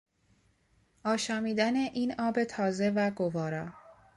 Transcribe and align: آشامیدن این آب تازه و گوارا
آشامیدن 1.05 1.75
این 1.75 2.15
آب 2.21 2.43
تازه 2.43 2.89
و 2.89 3.11
گوارا 3.11 3.69